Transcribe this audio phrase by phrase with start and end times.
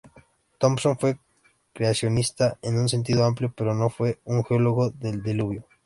[0.57, 1.19] Thomson fue
[1.73, 5.67] creacionista en un sentido amplio, pero no fue un "geólogo del diluvio".